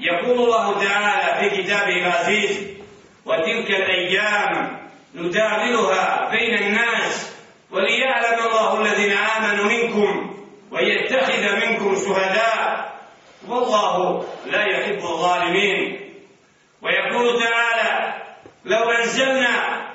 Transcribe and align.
يقول 0.00 0.38
الله 0.38 0.84
تعالى 0.84 1.50
في 1.50 1.62
كتابه 1.62 1.96
العزيز 1.96 2.68
وتلك 3.26 3.70
الأيام 3.70 4.78
نداولها 5.14 6.30
بين 6.30 6.54
الناس 6.54 7.36
وليعلم 7.70 8.46
الله 8.46 8.82
الذين 8.82 9.12
آمنوا 9.12 9.64
منكم 9.64 10.36
ويتخذ 10.70 11.56
منكم 11.56 11.94
شهداء. 11.94 12.92
والله 13.48 14.24
لا 14.46 14.64
يحب 14.64 14.98
الظالمين. 14.98 16.10
ويقول 16.82 17.42
تعالى 17.42 18.22
لو 18.64 18.90
أنزلنا 18.90 19.86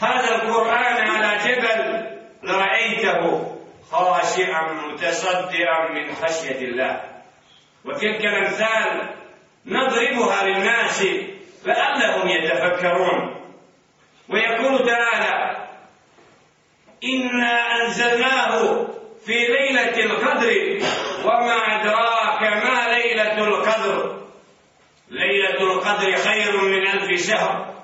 هذا 0.00 0.34
القرآن 0.34 0.96
على 1.08 1.38
جبل 1.44 2.06
لرأيته 2.42 3.52
خاشعا 3.90 4.72
متصدعا 4.72 5.88
من 5.88 6.14
خشية 6.14 6.58
الله. 6.58 7.00
وتلك 7.84 8.26
الأمثال 8.26 9.21
نضربها 9.66 10.44
للناس 10.44 11.06
لعلهم 11.66 12.28
يتفكرون. 12.28 13.42
ويقول 14.28 14.86
تعالى 14.86 15.68
إنا 17.04 17.82
أنزلناه 17.82 18.86
في 19.26 19.32
ليلة 19.32 20.04
القدر 20.04 20.78
وما 21.24 21.54
أدراك 21.54 22.42
ما 22.42 22.94
ليلة 22.94 23.38
القدر. 23.38 24.22
ليلة 25.10 25.60
القدر 25.60 26.16
خير 26.16 26.60
من 26.60 26.86
ألف 26.86 27.26
شهر. 27.28 27.74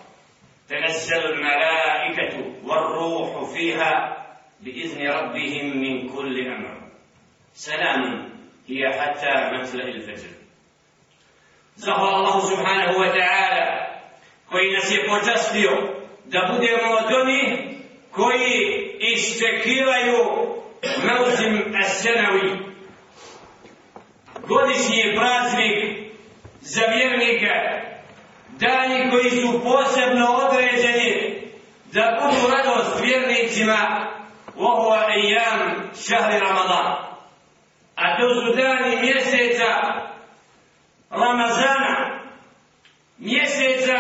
تنزل 0.69 1.25
الملائكة 1.25 2.55
والروح 2.65 3.53
فيها 3.55 4.17
بإذن 4.61 5.09
ربهم 5.09 5.77
من 5.77 6.09
كل 6.09 6.47
أمر. 6.47 6.91
سلام 7.53 8.31
هي 8.69 8.93
حتى 8.93 9.51
مطلع 9.53 9.85
الفجر. 9.85 10.38
زهر 11.78 12.16
الله 12.16 12.40
سبحانه 12.42 12.98
وتعالى 12.98 13.64
koji 14.52 14.72
nas 14.72 14.92
je 14.92 15.08
počastio 15.08 15.72
da 16.26 16.40
budemo 16.52 16.94
od 16.94 17.14
onih 17.22 17.60
koji 18.12 18.54
iščekivaju 19.00 20.18
Mauzim 21.08 21.76
Asenavi 21.86 22.52
godišnji 24.48 25.16
praznik 25.18 25.98
za 26.62 26.82
vjernike 26.86 27.54
dani 28.50 29.12
koji 29.12 29.32
su 29.32 29.62
posebno 29.64 30.26
određeni 30.26 31.42
da 31.94 32.20
budu 32.22 32.56
radost 32.56 33.02
vjernicima 33.02 34.10
وهو 34.58 34.94
أيام 34.94 35.92
شهر 36.10 36.42
رمضان 36.42 36.96
أتوز 38.00 38.56
داني 38.56 38.96
ميسيتا 38.96 39.74
Ramazana, 41.11 42.21
mjeseca 43.19 43.99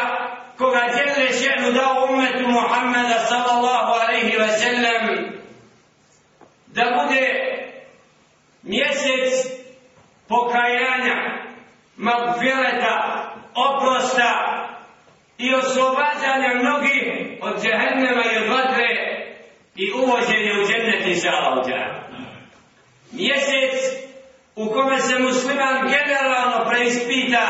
koga 0.59 0.81
djelje 0.93 1.33
šehnu 1.33 1.73
dao 1.73 2.07
umetu 2.11 2.49
Muhammeda 2.49 3.19
sallallahu 3.19 3.93
alaihi 3.93 4.39
wa 4.39 4.49
sallam, 4.49 5.33
da 6.67 6.85
bude 6.85 7.29
mjesec 8.63 9.33
pokajanja, 10.29 11.45
magfireta, 11.97 13.25
oprosta 13.55 14.65
i 15.39 15.55
oslobađanja 15.55 16.55
mnogih 16.55 17.03
od 17.41 17.63
džehennema 17.63 18.23
i 18.33 18.37
od 18.37 18.49
vatre 18.49 18.89
i 19.77 19.93
uvođenje 19.93 20.53
u 20.61 20.67
džennet 20.67 21.07
i 21.07 21.15
sallam. 21.15 21.63
Mjesec 23.13 24.08
u 24.59 24.73
kome 24.73 25.01
se 25.01 25.19
musliman 25.19 25.89
generalno 25.89 26.71
preispita 26.71 27.47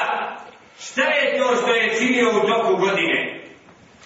šta 0.80 1.02
je 1.02 1.38
to 1.38 1.56
što 1.56 1.74
je 1.74 1.98
činio 1.98 2.28
u 2.30 2.46
toku 2.46 2.76
godine. 2.76 3.40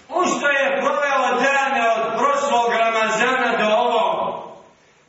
U 0.09 0.25
što 0.27 0.49
je 0.49 0.81
proveo 0.81 1.41
dane 1.43 1.81
od 1.91 2.03
prošlog 2.17 2.73
Ramazana 2.79 3.57
do 3.57 3.75
ovog. 3.75 4.43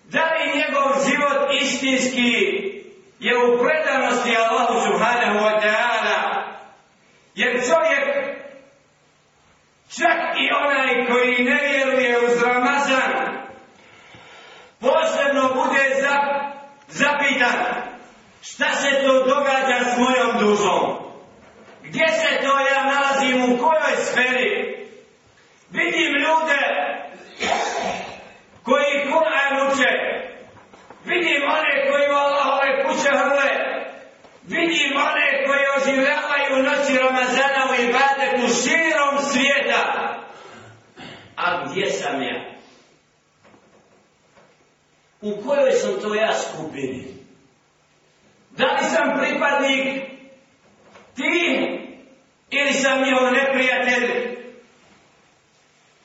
Da 0.04 0.24
li 0.24 0.58
njegov 0.58 0.88
život 1.08 1.50
istinski 1.62 2.32
je 3.20 3.38
u 3.38 3.58
predanosti 3.58 4.36
Allahu 4.36 4.80
subhanahu 4.86 5.38
wa 5.38 5.60
ta'ala. 5.62 6.42
Jer 7.34 7.52
čovjek 7.52 8.06
čak 9.98 10.18
i 10.36 10.46
onaj 10.64 11.06
koji 11.06 11.44
ne 11.44 11.60
vjeruje 11.68 12.18
uz 12.18 12.42
Ramazan 12.42 13.12
posebno 14.80 15.54
bude 15.54 16.00
za, 16.00 16.44
zapitan 16.94 17.58
šta 18.42 18.72
se 18.72 18.90
to 19.06 19.12
događa 19.24 19.78
s 19.84 19.98
mojom 19.98 20.38
dušom 20.38 20.80
gdje 21.82 22.08
se 22.08 22.46
to 22.46 22.58
ja 22.58 22.84
nalazim 22.84 23.42
u 23.42 23.58
kojoj 23.58 23.96
sferi 23.96 24.86
vidim 25.70 26.12
ljude 26.24 26.64
koji 28.62 29.12
Kur'an 29.12 29.54
uče 29.66 29.92
vidim 31.04 31.42
one 31.42 31.90
koji 31.90 32.10
u 32.10 32.14
Allahove 32.14 32.84
kuće 32.84 33.08
hrle 33.08 33.50
vidim 34.42 34.96
one 34.96 35.44
koji 35.46 35.64
oživljavaju 35.76 36.62
noći 36.62 36.98
Ramazana 36.98 37.62
u 37.70 37.74
ibadetu 37.74 38.54
širom 38.62 39.18
svijeta. 39.18 40.14
A 41.36 41.64
gdje 41.64 41.90
sam 41.90 42.22
ja? 42.22 42.53
U 45.24 45.42
kojoj 45.46 45.72
sam 45.72 46.00
to 46.02 46.14
ja 46.14 46.32
skupini? 46.38 47.04
Da 48.50 48.66
li 48.66 48.84
sam 48.84 49.18
pripadnik 49.20 50.02
ti 51.16 51.68
ili 52.50 52.72
sam 52.72 53.02
njihov 53.02 53.32
neprijatelj? 53.32 54.10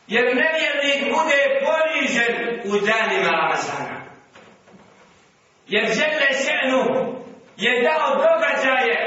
Jer 0.08 0.25
nevjernik 0.25 1.13
bude 1.13 1.40
ponižen 1.66 2.59
u 2.66 2.85
danima 2.85 3.31
Ramazana. 3.31 4.02
Jer 5.68 5.85
žele 5.94 6.29
še'nu 6.44 7.16
je 7.58 7.81
dao 7.81 8.16
događaje 8.16 9.00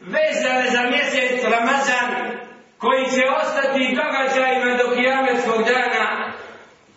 vezane 0.00 0.70
za 0.70 0.82
mjesec 0.90 1.44
Ramazan 1.44 2.38
koji 2.78 3.04
će 3.04 3.22
ostati 3.42 3.96
događajima 3.96 4.76
do 4.76 4.94
kijametskog 4.94 5.64
dana 5.64 6.25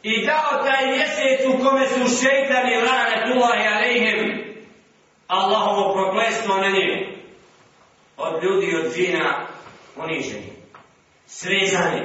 i 0.04 0.26
dao 0.26 0.64
taj 0.64 0.88
mjesec 0.88 1.46
u 1.48 1.64
kome 1.64 1.88
su 1.88 2.24
šeitani 2.24 2.76
lane 2.76 3.34
tullahi 3.34 3.68
alejhim 3.76 4.50
Allahovo 5.28 5.94
proklestvo 5.94 6.58
na 6.58 6.70
njih 6.70 7.08
od 8.18 8.44
ljudi 8.44 8.76
od 8.76 8.96
džina 8.96 9.48
uniženi 9.96 10.54
srezani 11.28 12.02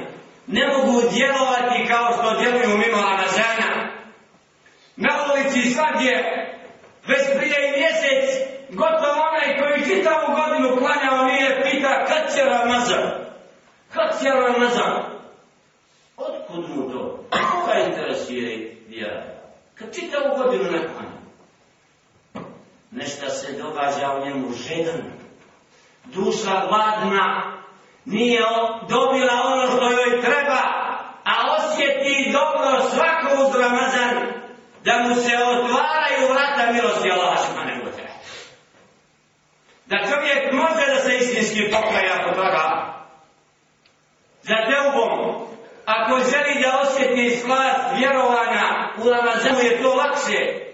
ne 0.47 0.67
mogu 0.67 1.01
djelovati 1.13 1.87
kao 1.87 2.13
što 2.13 2.41
djeluju 2.41 2.77
mimo 2.77 2.97
Ramazana 3.01 3.91
na 4.95 5.09
ulici 5.33 5.69
svadje 5.69 6.13
već 7.07 7.21
prije 7.37 7.67
i 7.67 7.79
mjesec 7.79 8.47
gotovo 8.69 9.21
onaj 9.29 9.57
koji 9.59 9.95
čitavu 9.95 10.35
godinu 10.35 10.77
klanjao 10.77 11.25
nije 11.25 11.61
pita 11.63 12.05
kad 12.05 12.35
će 12.35 12.43
Ramazan? 12.43 13.11
Kad 13.93 14.19
će 14.21 14.29
Ramazan? 14.29 15.03
Otkud 16.17 16.69
mu 16.69 16.91
to? 16.91 17.19
Koga 17.65 17.79
interesuje 17.79 18.75
vjera? 18.87 19.23
Kad 19.75 19.95
čitavu 19.95 20.37
godinu 20.37 20.71
ne 20.71 20.79
klanja? 20.79 21.21
Nešto 22.91 23.29
se 23.29 23.51
događa 23.51 24.11
u 24.11 24.25
njemu 24.25 24.53
žedan. 24.53 25.01
Duša 26.05 26.67
gladna 26.69 27.53
nije 28.05 28.41
dobila 28.89 29.33
ono 29.45 29.67
što 29.67 29.91
joj 29.91 30.21
treba, 30.21 30.61
a 31.23 31.55
osjeti 31.57 32.31
dobro 32.33 32.89
svako 32.89 33.43
uz 33.43 33.61
Ramazan 33.61 34.15
da 34.83 35.05
mu 35.07 35.15
se 35.15 35.31
otvaraju 35.37 36.33
vrata 36.33 36.71
milosti 36.71 37.11
Allaha 37.11 37.37
subhanahu 37.37 37.81
wa 37.81 38.05
da 39.85 39.97
čovjek 39.97 40.53
može 40.53 40.93
da 40.93 41.01
se 41.01 41.17
istinski 41.17 41.71
pokaja 41.71 42.23
po 42.27 42.35
toga. 42.35 42.95
Za 44.43 44.55
teubom, 44.55 45.45
ako 45.85 46.19
želi 46.19 46.61
da 46.61 46.81
osjeti 46.81 47.37
slast 47.37 47.97
vjerovanja 47.97 48.93
u 48.97 49.09
Ramazanu 49.09 49.59
je 49.59 49.81
to 49.81 49.95
lakše. 49.95 50.65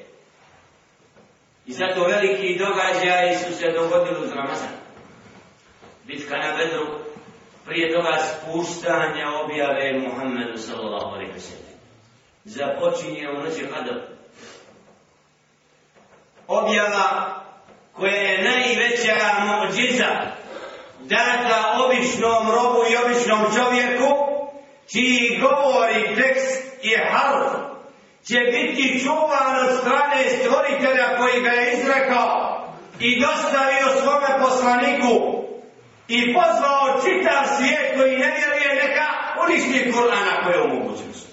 I 1.65 1.73
zato 1.73 2.03
veliki 2.03 2.59
događaji 2.59 3.37
su 3.37 3.53
se 3.53 3.71
dogodili 3.71 4.23
uz 4.23 4.31
Ramazan. 4.31 4.69
Bitka 6.03 6.37
na 6.37 6.57
Bedru, 6.57 6.87
prije 7.65 7.93
toga 7.93 8.17
spuštanja 8.17 9.27
objave 9.43 9.99
Muhammedu 9.99 10.57
sallallahu 10.57 11.15
alaihi 11.15 11.31
wa 11.31 11.39
sallam. 11.39 11.71
Započinje 12.43 13.29
u 13.29 13.43
noći 13.43 13.65
Hadar. 13.73 14.01
Objava 16.47 17.35
koja 17.93 18.15
je 18.15 18.43
najveća 18.43 19.15
mođiza 19.45 20.41
data 20.99 21.79
običnom 21.85 22.51
robu 22.51 22.79
i 22.91 22.97
običnom 23.05 23.45
čovjeku, 23.55 24.20
čiji 24.91 25.39
govori 25.41 26.15
tekst 26.15 26.61
i 26.81 26.89
harf 27.11 27.51
će 28.27 28.39
biti 28.39 28.99
čuvan 29.03 29.59
od 29.65 29.77
strane 29.79 30.29
stvoritelja 30.29 31.17
koji 31.17 31.41
ga 31.41 31.49
je 31.49 31.73
izrekao 31.73 32.67
i 32.99 33.21
dostavio 33.21 34.01
svome 34.01 34.45
poslaniku 34.45 35.43
i 36.07 36.33
pozvao 36.33 37.01
čitav 37.03 37.57
svijet 37.57 37.97
koji 37.97 38.17
ne 38.17 38.33
vjeruje 38.37 38.87
neka 38.87 39.07
uništi 39.47 39.91
Kur'an 39.91 40.27
ako 40.37 40.49
je 40.49 40.61
u 40.61 40.67
mogućnosti. 40.67 41.31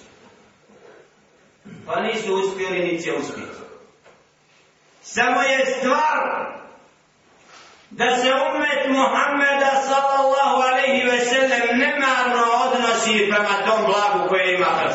Pa 1.85 2.01
nisu 2.01 2.33
uspjeli, 2.33 2.79
ni 2.79 3.01
će 3.01 3.13
uspjeti. 3.13 3.59
Samo 5.01 5.41
je 5.41 5.65
stvar 5.65 6.45
da 7.91 8.17
se 8.17 8.33
umet 8.33 8.89
Muhammeda 8.89 9.71
sallallahu 9.87 10.61
alaihi 10.61 11.07
ve 11.07 11.19
sellem 11.19 11.77
nemarno 11.77 12.43
odnosi 12.65 13.29
prema 13.29 13.65
tom 13.65 13.85
blagu 13.85 14.29
koje 14.29 14.55
ima 14.55 14.67
pred. 14.79 14.93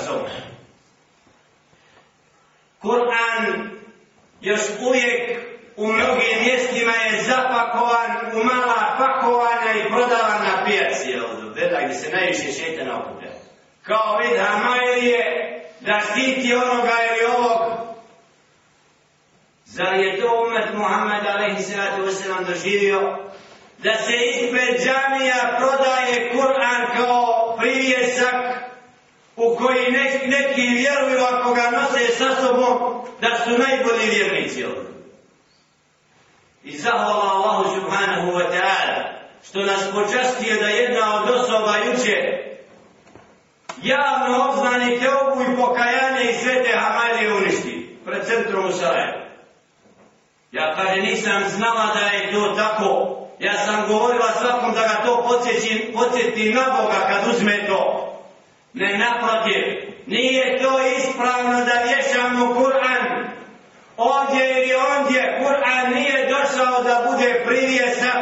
Kur'an 2.83 3.71
još 4.41 4.61
uvijek 4.81 5.39
u 5.77 5.93
mnogim 5.93 6.43
mjestima 6.43 6.93
je 6.93 7.23
zapakovan 7.23 8.11
u 8.35 8.45
mala 8.45 8.97
pakovana 8.99 9.73
i 9.79 9.89
prodavan 9.89 10.43
na 10.43 10.65
pijaci, 10.65 11.11
jel, 11.11 11.27
veda 11.55 11.81
gdje 11.85 11.95
se 11.95 12.17
najviše 12.17 12.53
šeitana 12.53 13.01
okuplja. 13.01 13.31
Kao 13.83 14.19
vid 14.19 14.41
Hamailije 14.41 15.25
da 15.81 16.01
štiti 16.01 16.55
onoga 16.55 16.93
ili 17.11 17.35
ovog. 17.37 17.94
Zar 19.75 19.95
je 19.95 20.21
to 20.21 20.47
umet 20.47 20.75
Muhammed 20.75 21.27
a.s. 21.27 22.47
doživio 22.47 23.01
da 23.79 23.95
se 23.95 24.13
ispred 24.17 24.81
džamija 24.85 25.57
prodaje 25.59 26.33
Kur'an 26.33 26.97
kao 26.97 27.57
privjesak 27.59 28.35
u 29.37 29.57
koji 29.57 29.91
neki 30.27 30.61
vjeruju 30.61 31.25
ako 31.33 31.55
ga 31.55 31.71
nose 31.71 32.07
sa 32.19 32.37
sobom 32.37 33.05
da 33.21 33.39
su 33.45 33.51
najbolji 33.51 34.11
vjernici 34.11 34.65
ovdje. 34.65 34.95
I 36.65 36.79
zahvala 36.79 37.33
Allahu 37.35 37.81
subhanahu 37.81 38.31
wa 38.31 38.47
ta'ala 38.51 39.05
što 39.49 39.63
nas 39.63 39.85
počastio 39.93 40.61
da 40.61 40.69
jedna 40.69 41.23
od 41.23 41.31
osoba 41.31 41.77
juče 41.77 42.45
javno 43.83 44.49
obznani 44.49 45.01
teobu 45.01 45.43
i 45.43 45.57
pokajanje 45.57 46.31
i 46.31 46.35
sve 46.35 46.63
te 46.65 46.79
hamalije 46.79 47.35
uništi 47.35 47.99
pred 48.05 48.27
centrom 48.27 48.67
u 48.67 48.73
Ja 50.55 50.75
kaže 50.77 51.01
nisam 51.01 51.43
znala 51.49 51.95
da 51.95 52.01
je 52.01 52.33
to 52.33 52.55
tako. 52.57 53.17
Ja 53.39 53.55
sam 53.57 53.89
govorila 53.89 54.33
svakom 54.41 54.75
da 54.75 54.81
ga 54.81 55.07
to 55.07 55.25
podsjeći, 55.29 55.93
podsjeti 55.95 56.55
na 56.55 56.63
Boga 56.63 57.01
kad 57.09 57.35
uzme 57.35 57.67
to. 57.67 58.11
Ne 58.73 58.99
naprotiv, 58.99 59.63
nije 60.07 60.63
to 60.63 60.87
ispravno 60.99 61.65
da 61.65 61.83
vješamo 61.85 62.55
Kur'an 62.55 63.25
ovdje 63.97 64.51
ili 64.51 64.75
ondje. 64.75 65.39
Kur'an 65.43 65.95
nije 65.95 66.29
došao 66.29 66.83
da 66.83 67.11
bude 67.11 67.43
privjesa. 67.47 68.13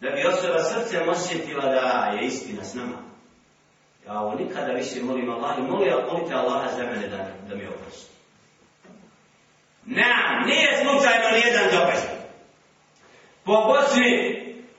Da 0.00 0.10
bi 0.10 0.26
osoba 0.26 0.58
srcem 0.62 1.08
osjetila 1.08 1.66
da 1.66 2.12
je 2.14 2.26
istina 2.26 2.64
s 2.64 2.74
nama. 2.74 2.96
Ja 4.06 4.20
ovo 4.20 4.34
nikada 4.34 4.72
više 4.72 5.02
molim 5.02 5.30
Allah 5.30 5.58
i 5.58 5.62
molim, 5.62 5.92
molite 6.12 6.34
Allaha 6.34 6.68
za 6.76 6.82
mene 6.82 7.08
da, 7.08 7.28
da 7.48 7.54
mi 7.54 7.66
oprosti. 7.66 8.15
Na, 9.86 10.44
nije 10.46 10.76
slučajno 10.76 11.28
nijedan 11.30 11.64
događaj. 11.72 12.16
Po 13.44 13.52
Bosni 13.52 14.10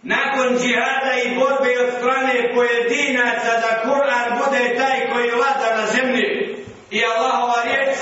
nakon 0.01 0.57
džihada 0.57 1.13
i 1.23 1.35
borbe 1.35 1.71
od 1.83 1.93
strane 1.97 2.53
pojedinaca 2.55 3.51
da 3.63 3.71
Kur'an 3.85 4.27
bude 4.37 4.75
taj 4.77 5.13
koji 5.13 5.31
vlada 5.31 5.77
na 5.77 5.85
zemlji 5.87 6.55
i 6.91 6.99
Allahova 7.05 7.63
riječ, 7.63 7.97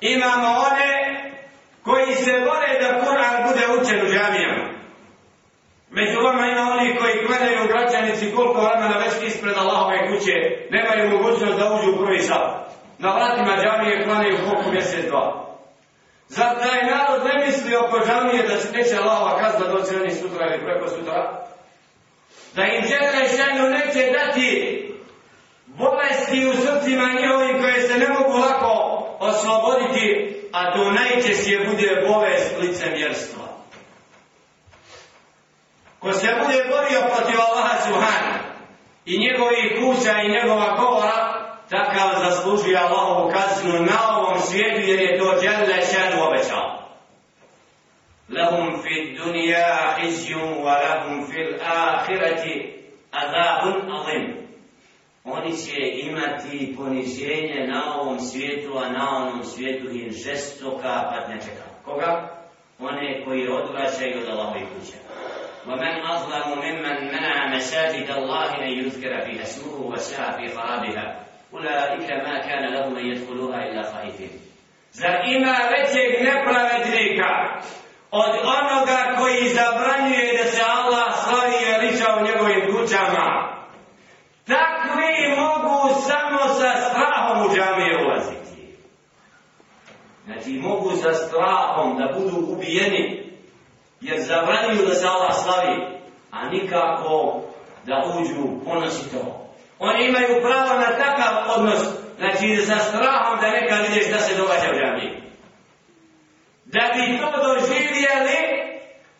imamo 0.00 0.48
one 0.48 0.90
koji 1.84 2.14
se 2.14 2.32
vole 2.32 2.70
da 2.80 3.00
Kur'an 3.04 3.48
bude 3.48 3.64
učen 3.80 4.06
u 4.06 4.10
džamijama. 4.12 4.70
Među 5.90 6.20
vama 6.24 6.46
ima 6.46 6.60
oni 6.72 6.96
koji 6.98 7.26
gledaju 7.26 7.68
građanici 7.68 8.34
koliko 8.34 8.60
vremena 8.60 8.98
već 8.98 9.12
ispred 9.26 9.54
Allahove 9.56 9.98
kuće, 10.08 10.34
nemaju 10.70 11.10
mogućnost 11.10 11.58
da 11.58 11.72
uđu 11.72 11.92
u 11.92 12.04
prvi 12.04 12.22
sal. 12.22 12.44
Na 12.98 13.14
vratima 13.14 13.56
džamije 13.62 14.04
klanaju 14.04 14.36
koliko 14.48 14.70
mjesec 14.70 15.06
dva. 15.06 15.49
Zar 16.30 16.58
taj 16.58 16.82
narod 16.90 17.20
ne 17.24 17.46
misli 17.46 17.76
oko 17.76 17.98
džamije 18.06 18.42
da 18.42 18.56
se 18.56 18.72
neće 18.72 18.96
Allahova 18.96 19.38
kazna 19.38 19.66
doći 19.66 19.94
oni 19.94 20.10
sutra 20.14 20.46
ili 20.46 20.64
preko 20.64 20.88
sutra? 20.88 21.46
Da 22.54 22.62
im 22.62 22.84
i 22.84 23.36
šajnu 23.36 23.68
neće 23.70 24.12
dati 24.12 24.48
bolesti 25.66 26.46
u 26.46 26.52
srcima 26.52 27.08
njihovim 27.20 27.60
koje 27.60 27.80
se 27.82 27.98
ne 27.98 28.08
mogu 28.08 28.38
lako 28.38 29.06
osloboditi, 29.20 30.36
a 30.52 30.72
to 30.72 30.90
najčešće 30.90 31.58
bude 31.70 32.06
bolest 32.08 32.54
licemjerstva. 32.60 33.44
Ko 35.98 36.12
se 36.12 36.26
bude 36.42 36.64
borio 36.70 37.00
protiv 37.14 37.40
Allaha 37.40 37.82
Subhana 37.86 38.38
i 39.04 39.18
njegovih 39.18 39.78
kuća 39.80 40.12
i 40.22 40.32
njegova 40.32 40.76
govora, 40.76 41.39
takav 41.69 42.09
zaslužuje 42.23 42.77
Allahovu 42.77 43.31
kaznu 43.31 43.73
na 43.73 44.17
ovom 44.17 44.39
svijetu 44.39 44.81
jer 44.81 44.99
je 44.99 45.19
to 45.19 45.39
djelle 45.39 45.81
šanu 45.93 46.23
obećao. 46.27 46.85
Lahum 48.29 48.81
fi 48.81 49.17
dunja 49.17 49.95
hizjum 49.99 50.41
wa 50.41 50.75
lahum 50.83 51.27
fil 51.27 51.55
ahireti 51.61 52.83
azabun 53.11 53.91
azim. 53.95 54.45
Oni 55.23 55.57
će 55.57 55.79
imati 56.07 56.75
poniženje 56.77 57.67
na 57.67 57.99
ovom 57.99 58.19
svijetu, 58.19 58.77
a 58.77 58.89
na 58.89 59.09
onom 59.15 59.43
svijetu 59.43 59.89
im 59.91 60.11
žestoka 60.11 61.11
patnja 61.11 61.37
čeka. 61.41 61.63
Koga? 61.85 62.29
One 62.79 63.25
koji 63.25 63.47
odvraćaju 63.47 64.21
od 64.21 64.29
Allahove 64.29 64.59
kuće. 64.59 64.97
ومن 65.67 66.05
أظلم 66.05 66.59
ممن 66.59 67.07
منع 67.07 67.55
مساجد 67.55 68.09
الله 68.09 68.55
أن 68.55 68.67
يذكر 68.67 69.21
فيها 69.21 69.41
اسمه 69.41 69.81
وسعى 69.81 70.31
في 70.37 70.55
خرابها 70.55 71.25
أولئك 71.52 72.08
ma 72.24 72.38
كان 72.46 72.72
لهم 72.72 72.96
أن 72.96 73.06
يدخلوها 73.06 73.68
إلا 73.68 73.82
خائفين 73.82 74.30
Zar 74.92 75.24
ima 75.24 75.56
većeg 75.70 76.22
nepravednika 76.22 77.60
od 78.10 78.34
onoga 78.58 79.16
koji 79.18 79.48
zabranjuje 79.48 80.42
da 80.42 80.50
se 80.50 80.62
Allah 80.62 81.14
slavi 81.24 81.54
i 81.62 81.72
veliča 81.72 82.06
u 82.20 82.24
njegovim 82.24 82.76
kućama? 82.76 83.56
Takvi 84.46 85.36
mogu 85.36 86.00
samo 86.00 86.54
sa 86.54 86.72
strahom 86.90 87.46
u 87.46 87.54
džame 87.54 88.04
ulaziti. 88.04 88.76
Znači 90.24 90.50
mogu 90.50 90.90
sa 90.90 91.14
strahom 91.14 91.98
da 91.98 92.18
budu 92.18 92.52
ubijeni 92.52 93.32
jer 94.00 94.20
zabranjuju 94.20 94.86
da 94.86 94.94
se 94.94 95.06
Allah 95.06 95.34
slavi, 95.34 96.00
a 96.30 96.48
nikako 96.48 97.42
da 97.86 98.04
uđu 98.18 98.64
ponosito. 98.64 99.49
Oni 99.80 100.06
imaju 100.06 100.42
pravo 100.42 100.80
na 100.80 100.90
takav 100.98 101.34
odnos, 101.56 101.82
znači 102.18 102.56
sa 102.56 102.78
strahom 102.78 103.40
da 103.40 103.50
neka 103.50 103.74
vidiš 103.74 104.08
šta 104.08 104.18
se 104.18 104.36
događa 104.36 104.70
u 104.72 104.78
džami. 104.78 105.22
Da 106.64 106.80
bi 106.94 107.18
to 107.18 107.30
doživjeli, 107.44 108.38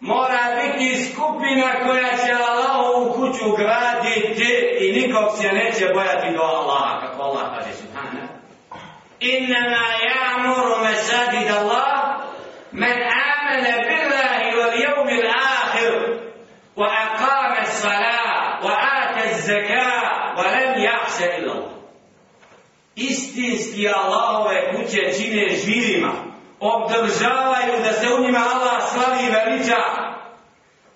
mora 0.01 0.39
biti 0.63 1.05
skupina 1.05 1.71
koja 1.87 2.09
će 2.09 2.33
Allahovu 2.49 3.13
kuću 3.13 3.57
graditi 3.57 4.77
i 4.81 4.93
nikog 4.93 5.25
se 5.37 5.49
neće 5.49 5.95
bojati 5.95 6.37
do 6.37 6.43
Allaha, 6.43 7.01
kako 7.01 7.23
Allah 7.23 7.43
kaže 7.59 7.75
subhana. 7.75 8.29
Innama 9.21 9.85
ja'muru 10.07 10.83
mesajid 10.83 11.51
Allah, 11.59 12.21
men 12.73 12.99
amene 13.33 13.73
billahi 13.89 14.57
wal 14.59 14.75
jevmi 14.81 15.23
l'akhir, 15.23 15.93
wa 16.77 16.89
aqame 17.05 17.65
salat, 17.67 18.63
wa 18.63 18.90
zeka 19.51 19.91
wa 20.37 20.45
lem 20.53 20.83
jahše 20.83 21.27
ilo. 21.43 21.71
Istinski 22.97 23.89
Allahove 23.89 24.73
kuće 24.73 25.01
čine 25.17 25.57
živima. 25.65 26.13
Obdržavaju 26.61 27.83
da 27.85 27.93
se 27.93 28.07
u 28.15 28.23
njima 28.23 28.39
Allah 28.39 28.83
slavi 28.93 29.31
veliča. 29.31 29.81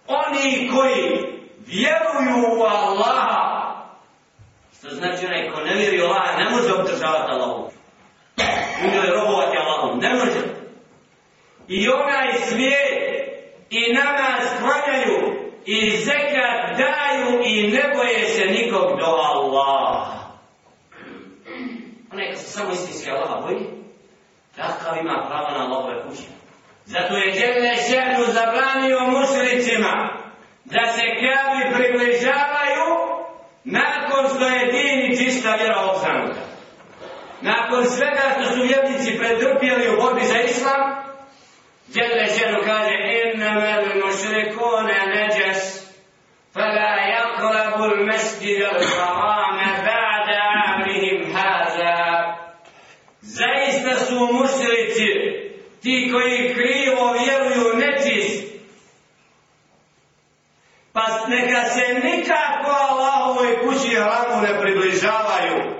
Oni 0.07 0.71
koji 0.75 1.35
vjeruju 1.67 2.59
u 2.59 2.63
Allaha. 2.63 3.75
Što 4.79 4.89
znači 4.89 5.27
onaj 5.27 5.51
ko 5.51 5.61
ne 5.61 5.75
vjeruje 5.75 6.05
u 6.05 6.07
Allaha 6.07 6.39
ne 6.39 6.51
može 6.51 6.75
obdržavati 6.75 7.33
Allahom. 7.33 7.65
U 8.85 8.95
njoj 8.95 9.07
robovati 9.07 9.57
Allahu. 9.57 10.01
Ne 10.01 10.15
može. 10.15 10.41
I 11.69 11.89
onaj 11.89 12.33
svijet 12.49 13.05
i 13.71 13.93
nama 13.93 14.39
sklanjaju 14.57 15.44
i 15.67 15.97
zekat 15.97 16.79
daju 16.79 17.43
i 17.45 17.71
ne 17.71 17.83
boje 17.97 18.25
se 18.27 18.45
nikog 18.45 18.99
do 19.01 19.07
Allah. 19.07 20.07
Onaj 22.13 22.31
kad 22.31 22.39
se 22.39 22.51
samo 22.51 22.73
istinski 22.73 23.11
Allah 23.11 23.45
boji, 23.45 23.67
takav 24.57 24.97
ima 25.01 25.27
pravo 25.29 25.59
na 25.59 25.65
Allahove 25.65 26.03
kuće. 26.03 26.29
Zato 26.85 27.17
je 27.17 27.33
Đerne 27.33 27.75
Šernu 27.89 28.25
zabranio 28.33 29.01
mušlicima 29.01 29.95
da 30.65 30.93
se 30.93 31.03
kabi 31.23 31.75
približavaju 31.75 32.89
nakon 33.65 34.29
što 34.35 34.45
je 34.49 34.73
din 34.73 34.99
i 35.13 35.17
čista 35.17 35.55
vjera 35.55 35.81
obzanuta. 35.81 36.41
Nakon 37.41 37.85
svega 37.85 38.25
što 38.35 38.55
su 38.55 38.63
vjernici 38.63 39.19
pretrpjeli 39.19 39.89
u 39.89 40.01
borbi 40.01 40.25
za 40.25 40.39
islam, 40.39 40.81
Đerne 41.95 42.27
Šernu 42.39 42.59
kaže 42.65 42.95
innama 43.25 43.67
al-mushrikuna 43.79 44.99
فلا 46.55 46.93
yaqrabu 47.15 47.85
المسجد 47.85 48.61
الحرام 48.63 49.57
al-haram 49.59 49.85
ba'da 49.87 50.39
amrihim 50.67 51.33
hadha 51.35 52.37
Zaista 53.23 53.99
su 54.07 54.33
mušrici 54.33 55.09
ti 55.83 56.11
koji 56.13 56.55
krivo 56.55 57.13
vjeruju 57.13 57.77
nečist 57.77 58.55
pa 60.93 61.27
neka 61.29 61.65
se 61.65 62.01
nikako 62.05 62.71
Allahovoj 62.91 63.59
kući 63.63 63.95
hramu 63.95 64.43
ne 64.43 64.61
približavaju. 64.61 65.75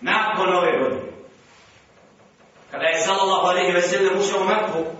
Nakon 0.00 0.54
ove 0.56 0.78
godine. 0.78 1.12
Kada 2.70 2.84
je 2.84 3.00
sallallahu 3.00 3.46
alaihi 3.46 3.72
ve 3.72 3.82
sellem 3.82 4.18
ušao 4.18 4.40
u 4.40 4.44
Meku, 4.44 4.90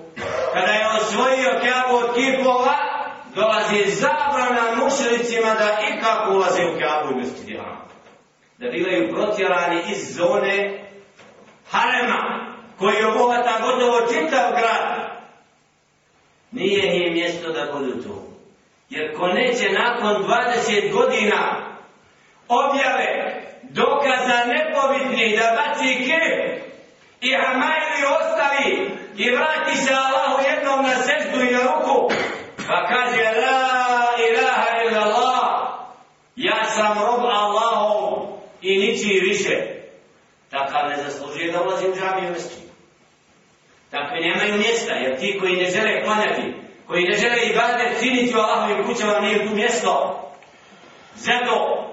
kada 0.54 0.72
je 0.72 0.86
osvojio 0.86 1.60
Kjabu 1.62 1.96
od 1.96 2.14
kipova, 2.14 2.91
dolazi 3.34 3.90
zabrana 3.90 4.84
mušericima 4.84 5.54
da 5.54 5.78
ikako 5.90 6.32
ulaze 6.34 6.62
u 6.64 6.78
Kaabu 6.80 7.12
i 7.12 7.16
mesti 7.16 7.58
Da 8.58 8.68
bivaju 8.70 9.14
protjerani 9.14 9.82
iz 9.90 10.16
zone 10.16 10.78
Harema, 11.70 12.52
koji 12.78 13.04
obuhata 13.04 13.58
gotovo 13.60 14.00
čitav 14.00 14.50
grad. 14.50 15.12
Nije 16.52 17.06
im 17.06 17.14
mjesto 17.14 17.52
da 17.52 17.72
budu 17.72 18.02
tu. 18.02 18.22
Jer 18.90 19.16
ko 19.16 19.26
neće 19.26 19.72
nakon 19.72 20.24
20 20.24 20.92
godina 20.92 21.72
objave 22.48 23.42
dokaza 23.62 24.44
nepobitni 24.44 25.36
da 25.36 25.56
baci 25.56 26.04
kip 26.04 26.62
i 27.20 27.34
Hamajli 27.34 28.02
ostavi 28.16 28.90
i 29.16 29.30
vrati 29.30 29.76
se 29.76 29.94
Allahu 29.94 30.42
jednom 30.48 30.84
na 30.84 30.94
seždu 30.94 31.44
i 31.44 31.52
na 31.52 31.60
ruku 31.62 32.12
pa 32.68 32.86
kaže 32.88 33.22
La 33.22 34.08
ilaha 34.28 34.68
illa 34.84 35.00
Allah 35.00 35.42
ja 36.36 36.64
sam 36.64 36.98
rob 36.98 37.24
Allahov 37.24 38.22
i 38.62 38.78
niči 38.78 39.20
više. 39.28 39.56
Takav 40.50 40.88
ne 40.88 40.96
zaslužuje 40.96 41.52
da 41.52 41.62
ulazi 41.62 41.88
u 41.88 41.94
džamiju 41.94 42.30
mesti 42.30 42.62
takvi 43.92 44.20
nemaju 44.20 44.58
mjesta 44.58 44.92
jer 44.92 45.20
ti 45.20 45.38
koji 45.40 45.56
ne 45.56 45.70
žele 45.70 46.04
klanjati 46.04 46.54
koji 46.86 47.04
ne 47.04 47.18
žele 47.18 47.36
i 47.42 47.54
bade 47.56 47.96
činiti 48.00 48.36
u 48.36 48.40
Allahovim 48.40 48.86
kućama 48.86 49.20
nije 49.20 49.46
tu 49.46 49.54
mjesto. 49.54 50.22
Zato 51.14 51.86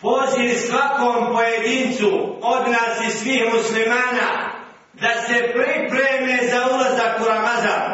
poziv 0.00 0.54
svakom 0.54 1.32
pojedincu 1.32 2.36
od 2.42 2.70
nas 2.70 3.08
i 3.08 3.10
svih 3.10 3.42
muslimana 3.54 4.52
da 4.92 5.08
se 5.14 5.52
pripreme 5.52 6.38
za 6.50 6.66
ulazak 6.74 7.20
u 7.20 7.24
Ramazan, 7.24 7.91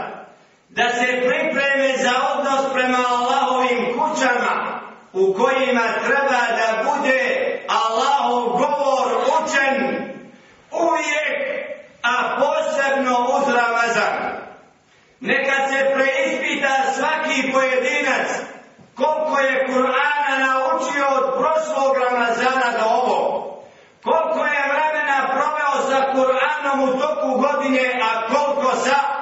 da 0.69 0.89
se 0.89 1.07
pripreme 1.07 1.97
za 1.97 2.13
odnos 2.33 2.73
prema 2.73 2.99
Allahovim 3.09 3.99
kućama 3.99 4.81
u 5.13 5.35
kojima 5.35 5.83
treba 6.05 6.43
da 6.59 6.91
bude 6.91 7.21
Allahov 7.69 8.49
govor 8.49 9.09
učen 9.39 9.77
uvijek, 10.73 11.37
a 12.03 12.37
posebno 12.39 13.17
uz 13.37 13.55
Ramazan. 13.55 14.39
Neka 15.21 15.69
se 15.69 15.91
preispita 15.95 16.93
svaki 16.97 17.53
pojedinac 17.53 18.29
koliko 18.95 19.39
je 19.41 19.67
Kur'ana 19.67 20.35
naučio 20.47 21.07
od 21.09 21.33
prošlog 21.39 21.97
Ramazana 21.97 22.79
do 22.79 22.85
ovo. 22.85 23.19
Koliko 24.05 24.47
je 24.47 24.73
vremena 24.73 25.19
proveo 25.33 25.91
sa 25.91 26.13
Kur'anom 26.13 26.89
u 26.89 26.99
toku 27.01 27.41
godine, 27.41 28.01
a 28.03 28.27
koliko 28.29 28.77
sa 28.77 29.18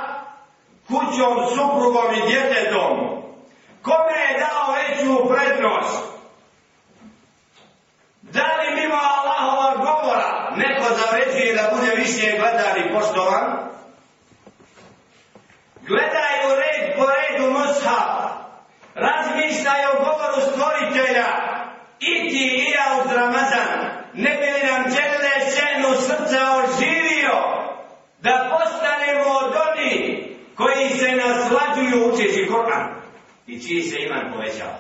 kućom, 0.87 1.35
suprugom 1.49 2.15
i 2.15 2.27
djetetom. 2.31 3.17
Kome 3.83 4.19
je 4.29 4.39
dao 4.39 4.75
veću 4.75 5.29
prednost? 5.29 6.17
Da 8.23 8.43
li 8.43 8.81
mimo 8.81 8.95
Allahova 8.95 9.77
govora 9.77 10.51
neko 10.57 10.85
zavređuje 10.95 11.55
da 11.55 11.71
bude 11.75 11.95
više 11.97 12.39
gledan 12.39 12.77
i 12.79 12.95
poštovan? 12.95 13.67
Gledaj 15.87 16.35
u 16.47 16.51
red 16.61 16.97
po 16.97 17.05
redu 17.07 17.51
Moshab 17.53 18.17
razmišljaj 18.95 19.87
o 19.87 19.99
govoru 20.05 20.41
stvoritelja 20.51 21.27
i 22.01 22.31
ti 22.31 22.65
i 22.69 22.71
ja 22.71 23.05
uz 23.05 23.13
Ramazan 23.13 23.79
ne 24.15 24.31
bi 24.31 24.47
li 24.53 24.71
nam 24.71 24.85
čele 24.85 25.33
šenu 25.55 25.95
srca 26.07 26.41
oživio 26.65 27.37
da 28.19 28.51
postanemo 28.51 29.31
od 29.43 29.53
onih 29.69 30.06
koji 30.56 30.90
se 30.90 31.12
naslađuju 31.12 32.14
učeći 32.14 32.50
Kur'an 32.52 32.88
i 33.48 33.68
čiji 33.68 33.82
se 33.82 33.96
iman 34.00 34.32
povećava. 34.34 34.78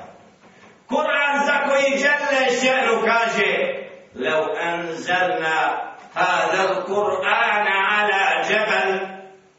Kur'an 0.89 1.45
za 1.45 1.69
koji 1.69 1.89
djelile 1.89 2.59
ženu 2.61 3.01
kaže 3.05 3.81
لو 4.15 4.53
أنزلنا 4.53 5.81
هذا 6.15 6.63
القرآن 6.63 7.67
على 7.67 8.43
جبل 8.49 9.07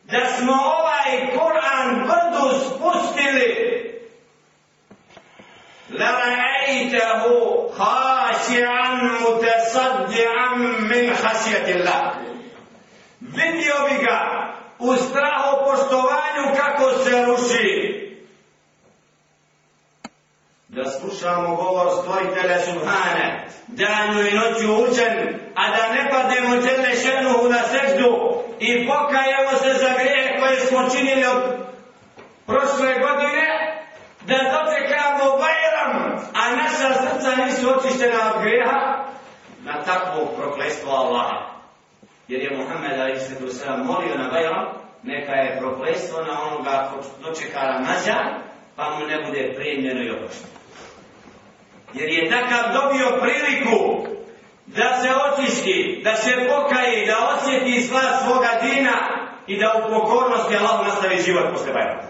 da 0.05 0.27
smo 0.27 0.53
ovaj 0.53 1.31
Kur'an 1.37 2.07
brdu 2.07 2.47
spustili 2.61 3.53
لرأيته 5.91 7.23
خاشعا 7.79 8.89
متصدعا 9.25 10.55
من 10.91 11.15
خشية 11.15 11.75
الله 11.75 12.13
vidio 13.21 13.75
bi 13.89 14.05
ga 14.05 14.19
u 14.80 14.96
strahu 14.96 15.66
poštovanju 15.66 16.44
kako 16.58 16.92
se 17.04 17.26
ruši. 17.26 17.98
Da 20.68 20.84
slušamo 20.90 21.56
govor 21.56 21.88
stvoritelja 22.02 22.60
Subhane, 22.60 23.48
danju 23.68 24.28
i 24.28 24.34
noću 24.34 24.92
učen, 24.92 25.40
a 25.56 25.70
da 25.70 25.94
ne 25.94 26.10
padnemo 26.12 26.62
tele 26.62 26.96
šenuhu 26.96 27.50
na 27.50 27.62
seždu 27.64 28.18
i 28.60 28.88
pokajemo 28.88 29.52
se 29.64 29.74
za 29.74 29.90
grehe 29.90 30.40
koje 30.40 30.60
smo 30.60 30.90
činili 30.90 31.26
od 31.26 31.44
prošle 32.46 32.94
godine, 33.00 33.48
da 34.22 34.36
dočekamo 34.36 35.38
Bajram, 35.38 36.18
a 36.34 36.56
naša 36.56 36.94
srca 36.94 37.36
nisu 37.46 37.70
očištena 37.78 38.34
od 38.36 38.42
greha, 38.42 39.06
na 39.64 39.84
takvog 39.84 40.28
proklestvo 40.38 40.92
Allaha. 40.92 41.57
Jer 42.28 42.42
je 42.42 42.58
Muhammed 42.58 43.00
a.s. 43.00 43.66
molio 43.86 44.18
na 44.18 44.30
Bajram, 44.30 44.66
neka 45.04 45.32
je 45.32 45.58
proklestvo 45.60 46.22
na 46.22 46.42
onoga 46.42 46.92
ko 46.92 47.04
dočeka 47.24 47.60
Ramazan, 47.60 48.28
pa 48.76 48.90
mu 48.90 49.06
ne 49.06 49.22
bude 49.26 49.54
primljeno 49.56 50.04
i 50.04 50.12
oprošteno. 50.12 50.58
Jer 51.94 52.10
je 52.10 52.30
takav 52.30 52.74
dobio 52.74 53.20
priliku 53.22 54.08
da 54.66 55.02
se 55.02 55.10
očisti, 55.28 56.02
da 56.04 56.16
se 56.16 56.32
pokaje, 56.48 57.06
da 57.06 57.36
osjeti 57.36 57.82
sva 57.82 58.02
svoga 58.24 58.50
dina 58.62 58.98
i 59.48 59.60
da 59.60 59.74
u 59.78 59.90
pokornosti 59.90 60.56
Allah 60.56 60.88
nastavi 60.88 61.22
život 61.22 61.46
posle 61.54 61.74
Bajrama. 61.74 62.02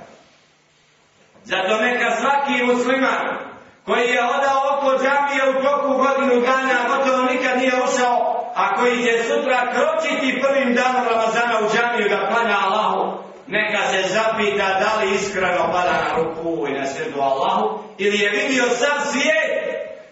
Zato 1.44 1.82
neka 1.82 2.12
svaki 2.16 2.64
musliman 2.64 3.38
koji 3.87 4.09
je 4.09 4.25
odao 4.25 4.61
oko 4.73 4.91
džamije 5.02 5.43
u 5.50 5.62
toku 5.62 5.88
godinu 5.88 6.41
dana, 6.41 6.76
gotovo 6.88 7.23
nikad 7.23 7.59
nije 7.59 7.73
ušao, 7.85 8.17
a 8.55 8.76
koji 8.76 9.05
će 9.05 9.25
sutra 9.29 9.73
kročiti 9.73 10.43
prvim 10.43 10.75
danom 10.75 11.05
Ramazana 11.11 11.55
u 11.61 11.71
džamiju 11.75 12.09
da 12.09 12.29
planja 12.31 12.57
Allahu, 12.64 13.19
neka 13.47 13.83
se 13.91 14.09
zapita 14.09 14.67
da 14.81 15.00
li 15.00 15.14
iskreno 15.14 15.73
pada 15.73 15.93
na 15.93 16.17
ruku 16.17 16.67
i 16.69 16.73
na 16.73 16.87
sredu 16.87 17.21
Allahu, 17.21 17.79
ili 17.99 18.19
je 18.19 18.31
vidio 18.31 18.64
sam 18.69 19.05
svijet 19.12 19.52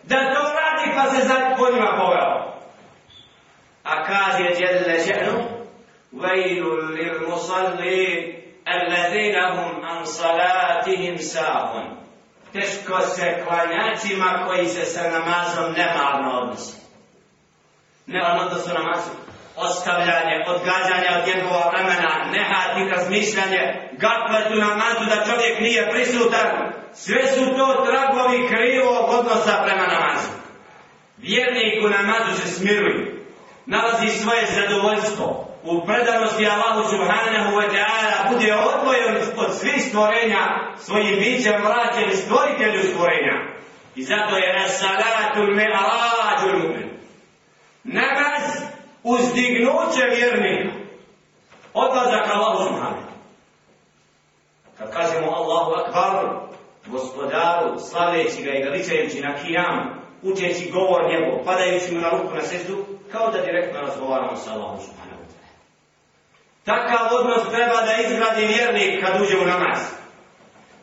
da 0.02 0.16
to 0.16 0.42
radi 0.42 0.90
pa 0.96 1.10
se 1.10 1.26
za 1.28 1.56
konjima 1.56 1.96
poveo. 1.98 2.50
A 3.84 4.04
kaže 4.04 4.44
Jelle 4.44 4.98
Žehnu, 5.06 5.42
vejlu 6.12 6.74
lil 6.74 7.28
musallin, 7.28 8.40
الذين 8.68 9.36
هم 9.36 9.84
عن 9.84 10.04
صلاتهم 10.04 11.16
ساهون 11.16 11.96
teško 12.55 12.99
se 13.15 13.43
klanjačima 13.43 14.45
koji 14.47 14.67
se 14.67 14.85
sa 14.85 15.01
namazom 15.01 15.73
nemarno 15.77 16.39
odnose. 16.39 16.77
Nemarno 18.05 18.59
su 18.59 18.69
namazu. 18.73 19.11
Ostavljanje, 19.55 20.35
odgađanje 20.47 21.09
od 21.17 21.27
njegova 21.27 21.71
vremena, 21.71 22.11
nehati 22.31 22.89
razmišljanje, 22.95 23.89
gafletu 23.91 24.55
namazu 24.55 25.03
da 25.09 25.25
čovjek 25.25 25.59
nije 25.59 25.91
prisutan. 25.91 26.47
Sve 26.93 27.27
su 27.27 27.45
to 27.57 27.85
tragovi 27.87 28.47
krivog 28.47 29.09
odnosa 29.09 29.63
prema 29.65 29.87
namazu. 29.87 30.29
Vjernik 31.17 31.85
u 31.85 31.89
namazu 31.89 32.41
se 32.41 32.47
smiruju. 32.47 33.15
Nalazi 33.65 34.07
svoje 34.07 34.45
zadovoljstvo, 34.45 35.44
u 35.65 35.85
predanosti 35.85 36.47
Allahu 36.47 36.89
subhanahu 36.89 37.55
wa 37.57 37.67
ta'ala 37.75 38.33
bude 38.33 38.53
odvojen 38.53 39.15
od 39.37 39.53
svih 39.59 39.83
stvorenja 39.89 40.43
svojim 40.77 41.19
bićem 41.19 41.61
vraćen 41.61 42.17
stvoritelju 42.17 42.83
stvorenja. 42.83 43.35
I 43.95 44.03
zato 44.03 44.37
je 44.37 44.55
as-salatu 44.65 45.39
al-mi'raju 45.39 46.53
mu'min. 46.61 46.89
Namaz 47.83 48.43
uzdignuće 49.03 50.03
vjernika. 50.15 50.75
Odlazak 51.73 52.27
Allahu 52.33 52.63
subhanahu. 52.63 53.05
Kad 54.77 54.93
kažemo 54.93 55.31
Allahu 55.31 55.71
akbar, 55.71 56.25
gospodaru, 56.87 57.79
slaveći 57.79 58.43
ga 58.43 58.51
i 58.51 58.63
veličajući 58.63 59.21
na 59.21 59.35
kijamu 59.35 60.05
učeći 60.23 60.71
govor 60.71 61.01
njegov, 61.09 61.45
padajući 61.45 61.93
mu 61.93 62.01
na 62.01 62.09
ruku 62.09 62.35
na 62.35 62.41
sestu 62.41 62.85
kao 63.11 63.31
da 63.31 63.41
direktno 63.41 63.81
razgovaramo 63.81 64.35
sa 64.35 64.53
Allahom 64.53 64.79
subhanahu. 64.79 65.14
Takav 66.64 67.06
odnos 67.18 67.42
treba 67.54 67.78
da 67.86 68.02
izgradi 68.02 68.46
vjernik 68.46 69.04
kad 69.04 69.22
uđe 69.22 69.36
u 69.38 69.46
namaz. 69.46 69.78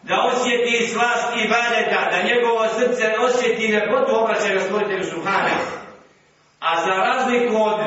Da 0.04 0.16
osjeti 0.34 0.88
slast 0.88 1.36
i 1.36 1.48
badeta, 1.48 2.10
da 2.12 2.28
njegovo 2.30 2.68
srce 2.68 3.16
osjeti 3.20 3.68
nepotu 3.70 4.12
obraćaja 4.16 4.60
stvoritelju 4.60 5.04
subhanahu. 5.04 5.66
A 6.60 6.82
za 6.86 6.94
razliku 6.94 7.56
od 7.64 7.80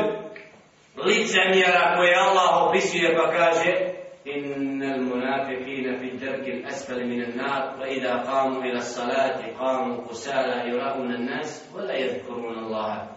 licemjera 1.04 1.94
koje 1.97 2.14
Allah 2.14 2.62
opisuje 2.62 3.16
pa 3.16 3.30
kaže 3.30 3.90
إن 4.26 4.82
المنافقين 4.82 5.99
في 5.99 6.04
الدرك 6.04 6.49
الأسفل 6.49 7.06
من 7.06 7.23
النار 7.23 7.76
وإذا 7.80 8.16
قاموا 8.16 8.62
إلى 8.62 8.78
الصلاة 8.78 9.59
قاموا 9.59 10.09
كسالى 10.09 10.68
يراؤون 10.68 11.14
الناس 11.14 11.70
ولا 11.75 11.94
يذكرون 11.94 12.59
الله 12.59 13.09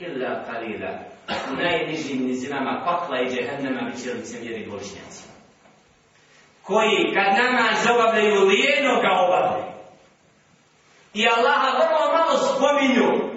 إلا 0.00 0.42
قليلا 0.42 1.00
najnižim 1.61 2.27
nizinama 2.27 2.81
pakla 2.85 3.21
i 3.21 3.29
džehennema 3.29 3.81
bit 3.81 4.03
će 4.03 4.13
licemjeri 4.13 4.69
bošnjaci. 4.71 5.23
Koji 6.63 7.13
kad 7.13 7.43
namaz 7.43 7.87
obavljaju 7.95 8.47
lijeno 8.47 9.01
ga 9.01 9.11
obavljaju. 9.27 9.75
I 11.13 11.27
Allaha 11.27 11.77
vrlo 11.77 12.13
malo 12.13 12.37
spominju. 12.37 13.35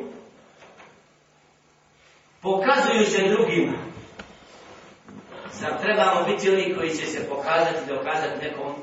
Pokazuju 2.42 3.04
se 3.04 3.28
drugima. 3.28 3.72
Zar 5.52 5.80
trebamo 5.82 6.22
biti 6.26 6.50
oni 6.50 6.74
koji 6.74 6.90
će 6.90 7.06
se 7.06 7.28
pokazati, 7.28 7.88
dokazati 7.88 8.44
nekom? 8.44 8.74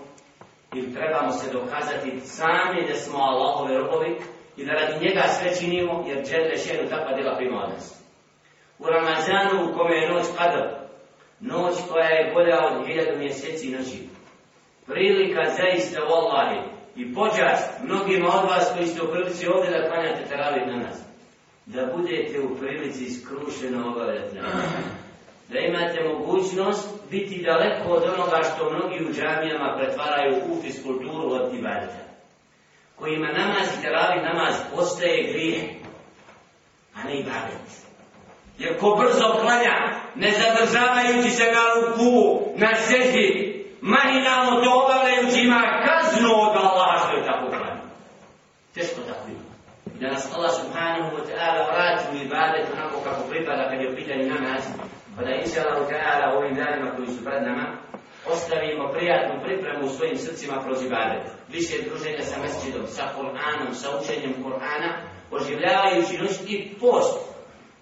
Ili 0.74 0.94
trebamo 0.94 1.32
se 1.32 1.54
dokazati 1.54 2.20
sami 2.24 2.88
da 2.88 2.96
smo 2.96 3.18
Allahove 3.18 3.78
robovi 3.78 4.18
i 4.58 4.66
da 4.66 4.72
radi 4.72 5.06
njega 5.06 5.24
sve 5.28 5.56
činimo, 5.60 6.04
jer 6.08 6.26
dželle 6.26 6.58
šenu 6.58 6.90
takva 6.90 7.16
djela 7.16 7.36
prima 7.36 7.64
od 7.64 7.70
nas. 7.70 8.05
U 8.80 8.86
Ramazanu 8.86 9.70
u 9.70 9.78
kome 9.78 9.96
je 9.96 10.10
noć 10.10 10.26
kadar, 10.38 10.68
noć 11.40 11.76
koja 11.92 12.10
je 12.10 12.32
bolja 12.34 12.58
od 12.66 12.88
hiljadu 12.88 13.18
mjeseci 13.18 13.72
noći, 13.72 14.10
prilika 14.86 15.44
zaista 15.58 16.02
u 16.04 16.14
Allahi 16.14 16.60
i 16.96 17.14
počast 17.14 17.70
mnogima 17.84 18.28
od 18.28 18.50
vas 18.50 18.72
koji 18.76 18.88
ste 18.88 19.02
u 19.02 19.12
prilici 19.12 19.48
ovdje 19.48 19.72
da 19.72 19.90
klanjate 19.90 20.26
teravih 20.30 20.68
na 20.68 20.78
nas, 20.78 21.02
da 21.66 21.86
budete 21.96 22.40
u 22.40 22.58
prilici 22.58 23.10
skrušeno 23.10 23.92
obavljati 23.92 24.36
na 24.36 24.42
nas 24.42 24.96
da 25.50 25.60
imate 25.60 26.04
mogućnost 26.04 26.90
biti 27.12 27.44
daleko 27.44 27.90
od 27.90 28.04
onoga 28.04 28.42
što 28.44 28.70
mnogi 28.70 29.06
u 29.06 29.14
džamijama 29.14 29.78
pretvaraju 29.78 30.42
u 30.50 30.62
fiskulturu 30.62 31.32
od 31.32 31.54
ibadeta. 31.54 32.06
Kojima 32.96 33.28
namaz 33.28 33.68
i 33.78 33.82
teravih 33.82 34.24
namaz 34.24 34.56
postaje 34.76 35.32
grijeh, 35.32 35.64
a 36.96 37.04
ne 37.04 37.20
ibadet. 37.20 37.86
Jer 38.60 38.80
ko 38.80 38.96
brzo 39.00 39.28
klanja, 39.42 39.76
ne 40.16 40.32
zadržavajući 40.32 41.32
se 41.32 41.44
na 41.44 41.64
ruku, 41.76 42.42
na 42.56 42.76
seždi, 42.76 43.30
mahinalno 43.82 44.62
to 44.62 44.70
obavljajući 44.84 45.40
ima 45.42 45.62
kaznu 45.86 46.30
od 46.46 46.56
Allaha 46.56 46.98
što 47.08 47.18
je 47.18 47.26
tako 47.26 47.48
klanja. 47.48 47.82
Teško 48.74 49.02
tako 49.10 49.28
ima. 49.30 49.46
I 49.96 50.00
da 50.02 50.08
nas 50.12 50.36
Allah 50.36 50.52
subhanahu 50.62 51.16
wa 51.18 51.24
ta'ala 51.30 51.62
vrati 51.72 52.04
u 52.14 52.26
ibadet 52.26 52.66
onako 52.74 52.96
kako 53.04 53.22
pripada 53.30 53.70
kad 53.70 53.82
je 53.82 53.92
u 53.92 53.96
pitanju 53.96 54.26
namaz, 54.36 54.64
Pa 55.16 55.24
da 55.24 55.32
inša 55.32 55.62
Allah 55.62 55.88
ta'ala 55.90 56.38
ovim 56.38 56.56
danima 56.56 56.96
koji 56.96 57.08
su 57.08 57.24
pred 57.26 57.44
nama, 57.44 57.66
ostavimo 58.34 58.92
prijatnu 58.94 59.42
pripremu 59.46 59.86
u 59.86 59.90
svojim 59.90 60.18
srcima 60.18 60.64
kroz 60.64 60.84
ibadet. 60.84 61.24
Više 61.50 61.76
druženja 61.88 62.22
sa 62.22 62.42
mesečidom, 62.42 62.88
sa 62.88 63.04
Kur'anom, 63.18 63.74
sa 63.74 63.88
učenjem 64.00 64.34
Kur'ana, 64.44 64.90
oživljavajući 65.32 66.18
noć 66.18 66.32
i 66.48 66.76
post. 66.80 67.35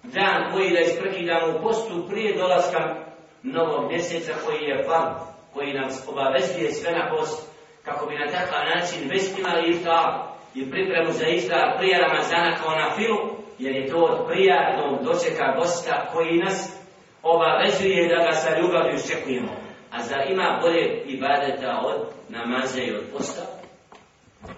Dan 0.04 0.52
koji 0.52 0.70
da 0.70 0.80
isprekidamo 0.80 1.58
u 1.58 1.62
postu 1.62 2.06
prije 2.08 2.36
dolaska 2.36 2.94
novog 3.42 3.90
mjeseca 3.90 4.32
koji 4.46 4.62
je 4.62 4.84
fal, 4.86 5.14
koji 5.54 5.72
nam 5.72 5.88
obavezuje 6.08 6.72
sve 6.72 6.92
na 6.92 7.10
post, 7.10 7.50
kako 7.84 8.06
bi 8.06 8.14
na 8.14 8.26
takav 8.26 8.60
način 8.74 9.08
već 9.08 9.22
imali 9.38 9.70
iftar 9.70 10.34
i 10.54 10.70
pripremu 10.70 11.12
za 11.12 11.26
iftar 11.26 11.78
prije 11.78 11.98
Ramazana 11.98 12.56
kao 12.56 12.70
na 12.74 12.90
filu, 12.96 13.18
jer 13.58 13.76
je 13.76 13.88
to 13.88 13.96
od 13.96 14.26
prijatnog 14.26 15.04
dočeka 15.04 15.54
gosta 15.58 16.10
koji 16.12 16.38
nas 16.38 16.84
obavezuje 17.22 18.08
da 18.08 18.24
ga 18.24 18.32
sa 18.32 18.58
ljubavlju 18.58 18.94
iščekujemo. 18.94 19.52
A 19.90 20.02
zar 20.02 20.30
ima 20.30 20.58
bolje 20.62 21.02
ibadeta 21.06 21.80
od 21.84 21.96
namaza 22.28 22.80
i 22.80 22.94
od 22.94 23.04
posta? 23.12 23.42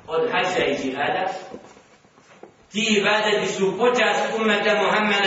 Od 0.09 0.31
hađa 0.31 0.65
i 0.67 0.77
džihada? 0.83 1.27
Ti 2.73 2.97
ibadeti 2.99 3.53
su 3.53 3.79
počast 3.79 4.39
umeta 4.41 4.75
Muhammeda 4.83 5.26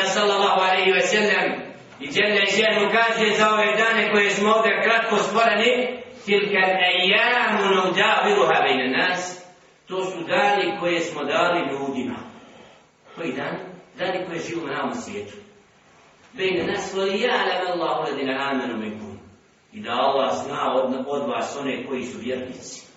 sellem 1.10 1.70
i 2.00 2.08
Jelle 2.16 2.44
Jelle 2.58 2.92
kaže 2.92 3.38
za 3.38 3.54
ove 3.54 3.76
dane 3.78 4.12
koje 4.12 4.30
smo 4.30 4.50
ovdje 4.52 4.82
kratko 4.84 5.16
stvoreni 5.18 6.00
tilka 6.26 6.64
ejamu 6.94 7.76
nauda 7.76 8.24
biluha 8.26 8.60
nas. 8.98 9.46
To 9.88 10.06
su 10.06 10.24
dani 10.24 10.78
koje 10.80 11.00
smo 11.00 11.24
dali 11.24 11.60
ljudima. 11.72 12.16
Koji 13.16 13.34
dan? 13.34 13.56
dani 13.98 14.26
koje 14.28 14.40
živu 14.40 14.68
na 14.68 14.84
ovom 14.84 14.96
svijetu. 14.96 15.34
Bejna 16.34 16.64
nas 16.72 16.94
voli 16.94 17.22
ja 17.22 17.36
lam 17.36 17.72
Allahu 17.72 18.12
ladina 18.12 18.50
amenu 18.50 18.78
minkum. 18.78 19.20
I 19.74 19.80
da 19.80 19.92
Allah 19.92 20.32
zna 20.46 20.74
od, 20.74 21.06
od 21.08 21.30
vas 21.30 21.58
one 21.60 21.86
koji 21.86 22.04
su 22.04 22.18
vjernici. 22.20 22.88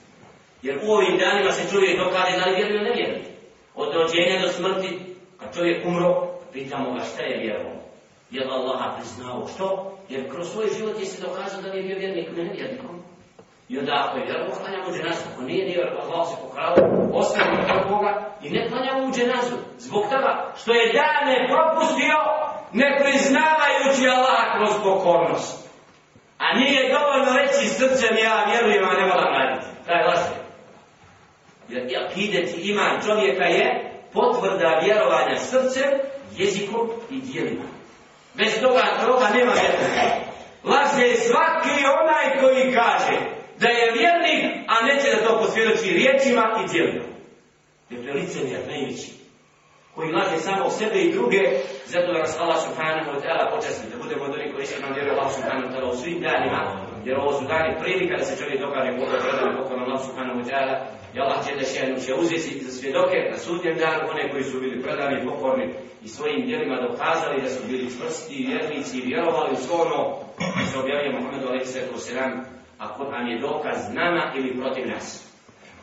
Jer 0.63 0.79
u 0.83 0.93
ovim 0.93 1.19
danima 1.19 1.53
se 1.53 1.71
čovjek 1.71 1.99
dokade 1.99 2.39
da 2.39 2.47
li 2.47 2.57
vjeruje 2.57 2.77
ili 2.77 2.85
ne 2.85 2.95
vjeruje. 2.97 3.25
Od 3.75 3.95
rođenja 3.95 4.41
do 4.43 4.49
smrti 4.49 4.99
kad 5.41 5.55
čovjek 5.57 5.87
umro 5.87 6.29
pitamo 6.53 6.93
ga 6.93 7.01
šta 7.01 7.23
je 7.23 7.39
vjerovo 7.39 7.82
Je 8.33 8.45
Allaha 8.45 8.85
Allah 8.85 8.97
priznao 8.97 9.47
što? 9.55 9.67
Jer 10.09 10.31
kroz 10.31 10.53
svoj 10.53 10.67
život 10.79 11.01
je 11.01 11.07
se 11.07 11.27
dokazao 11.27 11.63
da 11.63 11.69
nije 11.69 11.83
bio 11.83 11.99
vjernik 11.99 12.29
ne 12.37 12.43
vjernikom. 12.43 13.03
I 13.69 13.79
onda 13.79 13.93
ako 14.05 14.19
je 14.19 14.25
vjerovo, 14.25 14.51
klanjamo 14.61 14.89
u 14.89 14.95
dženazu. 14.97 15.23
Ako 15.33 15.43
nije 15.43 15.65
nije 15.65 15.77
vjerovo, 15.79 16.01
Allah 16.03 16.29
se 16.29 16.37
pokrao, 16.43 16.75
ostavimo 17.21 17.69
tog 17.69 17.83
Boga 17.91 18.13
i 18.43 18.51
ne 18.51 18.69
klanjamo 18.69 19.01
u 19.09 19.13
dženazu. 19.17 19.57
Zbog 19.79 20.03
toga 20.03 20.33
što 20.61 20.71
je 20.73 20.93
dane 21.01 21.37
propustio 21.53 22.19
ne 22.81 22.89
priznavajući 23.01 24.03
Allah 24.17 24.43
kroz 24.55 24.73
pokornost. 24.85 25.51
A 26.39 26.59
nije 26.59 26.93
dovoljno 26.95 27.31
reći 27.41 27.75
srcem 27.79 28.17
ja 28.27 28.37
vjerujem, 28.51 28.85
a 28.85 28.93
ne 29.01 29.05
volam 29.11 29.33
raditi. 29.39 29.67
Taj 29.87 30.05
laže. 30.07 30.35
Jer 31.69 32.05
akidet 32.05 32.49
iman 32.65 32.95
čovjeka 33.07 33.45
je 33.45 33.67
potvrda 34.13 34.81
vjerovanja 34.85 35.37
srcem, 35.37 35.91
jezikom 36.37 36.91
i 37.11 37.21
dijelima. 37.21 37.72
Bez 38.35 38.61
toga 38.61 38.83
toga 39.07 39.29
nema 39.29 39.53
vjerovanja. 39.53 40.23
Laže 40.65 41.17
svaki 41.17 41.85
onaj 42.03 42.41
koji 42.41 42.75
kaže 42.75 43.17
da 43.59 43.69
je 43.69 43.93
vjernik, 43.93 44.43
a 44.69 44.87
neće 44.87 45.17
da 45.17 45.27
to 45.27 45.39
posvjedoči 45.39 45.93
riječima 45.93 46.43
i 46.65 46.73
djelima. 46.73 47.05
Jer 47.91 48.01
to 48.03 48.39
je 48.39 48.67
najveći. 48.69 49.11
Koji 49.95 50.13
laže 50.13 50.39
samo 50.39 50.71
sebe 50.71 50.99
i 50.99 51.13
druge, 51.13 51.43
zato 51.87 52.13
da 52.13 52.19
nas 52.19 52.39
Allah 52.41 52.59
subhanahu 52.67 53.11
wa 53.11 53.21
ta'ala 53.23 53.51
počasni, 53.55 53.91
da 53.91 54.03
budemo 54.03 54.25
od 54.25 54.35
onih 54.35 54.53
koji 54.55 54.63
iskreno 54.63 54.95
vjeruje 54.95 55.15
Allah 55.15 55.33
subhanahu 55.33 55.67
wa 55.69 55.73
ta'ala 55.73 55.91
u 55.93 55.97
svim 55.97 56.21
danima, 56.21 56.61
jer 57.07 57.17
ovo 57.19 57.33
su 57.39 57.45
dani 57.45 57.77
prilika 57.81 58.17
da 58.17 58.25
se 58.25 58.39
čovjek 58.41 58.61
dokane 58.61 58.93
Boga 58.99 59.17
predane 59.25 59.57
pokorom 59.57 59.83
Allah 59.83 60.01
subhanahu 60.07 60.39
wa 60.41 60.47
ta'ala, 60.51 60.75
i 61.15 61.21
Allah 61.21 61.39
će 61.47 61.53
da 61.55 61.65
šehanu 61.65 62.01
će 62.05 62.15
uzeti 62.15 62.65
za 62.65 62.71
svjedoke 62.79 63.19
na 63.33 63.39
sudnjem 63.39 63.77
danu, 63.85 64.03
one 64.13 64.31
koji 64.31 64.45
su 64.45 64.61
bili 64.61 64.83
predani 64.83 65.17
i 65.17 65.27
pokorni 65.29 65.67
i 66.05 66.09
svojim 66.09 66.47
djelima 66.47 66.87
dokazali 66.89 67.43
da 67.43 67.49
su 67.49 67.61
bili 67.71 67.93
čvrsti, 67.95 68.47
vjernici 68.49 68.99
i 68.99 69.07
vjerovali 69.07 69.53
u 69.53 69.63
svo 69.65 69.77
ono 69.87 70.01
što 70.55 70.65
se 70.71 70.79
objavio 70.79 71.13
Muhammedu 71.13 71.49
a.s 71.49 72.13
a 72.79 72.97
Kur'an 72.99 73.27
je 73.29 73.41
dokaz 73.41 73.79
nama 73.95 74.33
ili 74.37 74.61
protiv 74.61 74.89
nas. 74.89 75.33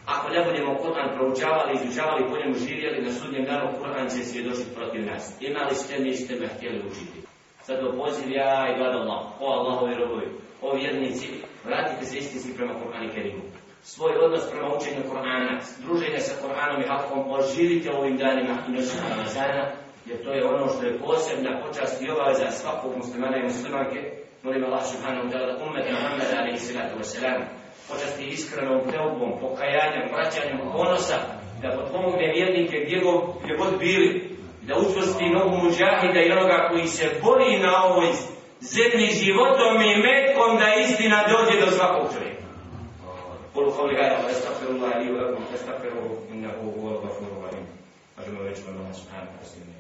Ako 0.06 0.30
ne 0.30 0.44
budemo 0.46 0.80
Kur'an 0.84 1.18
proučavali, 1.18 1.78
izučavali, 1.78 2.30
po 2.30 2.38
njemu 2.38 2.56
živjeli, 2.68 3.06
na 3.06 3.12
sudnjem 3.12 3.46
danu 3.46 3.68
Kur'an 3.80 4.10
će 4.10 4.24
svjedočiti 4.24 4.76
protiv 4.76 5.06
nas. 5.06 5.42
Imali 5.42 5.76
ste, 5.76 6.00
niste 6.00 6.36
me 6.40 6.48
htjeli 6.48 6.80
učiti. 6.88 7.29
Sad 7.70 7.86
opoziv 7.86 8.32
ja 8.32 8.68
i 8.70 8.78
gleda 8.78 8.98
Allah, 8.98 9.22
o 9.40 9.46
Allahovi 9.58 9.96
robovi, 9.96 10.28
o 10.62 10.76
vjernici, 10.76 11.28
vratite 11.66 12.06
se 12.06 12.18
istinski 12.18 12.58
prema 12.58 12.74
Kur'an 12.74 13.06
i 13.06 13.14
Kerimu. 13.14 13.44
Svoj 13.84 14.14
odnos 14.26 14.50
prema 14.52 14.68
učenju 14.76 15.02
Kur'ana, 15.12 15.60
druženje 15.84 16.20
sa 16.20 16.34
Kur'anom 16.42 16.80
i 16.82 16.88
hakom, 16.88 17.32
oživite 17.32 17.92
ovim 17.92 18.18
danima 18.18 18.56
i 18.68 18.72
noćima 18.72 19.10
Ramazana, 19.10 19.66
jer 20.06 20.24
to 20.24 20.32
je 20.34 20.46
ono 20.46 20.68
što 20.68 20.86
je 20.86 21.00
posebna 21.00 21.62
počast 21.66 22.02
i 22.02 22.10
obaveza 22.10 22.52
svakog 22.52 22.98
muslimana 22.98 23.38
i 23.38 23.44
muslimanke, 23.44 24.00
molim 24.44 24.64
Allah 24.64 24.84
subhanahu 24.92 25.28
wa 25.28 25.32
ta'ala 25.32 25.54
ummet 25.66 25.86
Muhammed 25.92 26.30
alaihi 26.40 26.58
sallatu 26.58 26.96
wa 27.00 27.04
sallam, 27.04 27.42
počasti 27.90 28.24
iskrenom 28.26 28.80
teobom, 28.92 29.32
pokajanjem, 29.42 30.06
vraćanjem 30.14 30.60
ponosa 30.74 31.18
da 31.62 31.70
potpomogne 31.78 32.34
vjernike 32.36 32.78
gdje, 32.86 33.00
go, 33.00 33.34
gdje 33.44 33.56
god 33.58 33.80
bili 33.80 34.29
da 34.70 34.76
učvrsti 34.78 35.26
nogu 35.38 35.56
muđahida 35.64 36.20
i 36.22 36.32
onoga 36.32 36.68
koji 36.70 36.88
se 36.88 37.06
bori 37.24 37.60
na 37.60 37.84
ovoj 37.84 38.08
zemlji 38.62 39.08
životom 39.22 39.76
i 39.82 40.02
metkom 40.08 40.52
da 40.62 40.68
istina 40.84 41.20
dođe 41.32 41.66
do 41.66 41.72
svakog 41.72 42.06
čovjeka. 42.14 42.44
Kulu 43.54 43.72
kavli 43.72 43.96
gajra, 43.96 44.18
estagfirullahi 44.30 45.00
li 45.00 45.14
u 45.14 45.18
lakum, 45.22 45.44
estagfiruhu, 45.54 46.16
innahu 46.34 46.64
huwa 46.76 46.94
gafuru 47.02 47.42
rahim. 47.46 47.66
Možemo 48.18 48.44
reći 48.44 48.62
Allah 48.68 48.96
subhanahu 49.02 49.34
wa 49.40 49.46
ta'ala. 49.52 49.79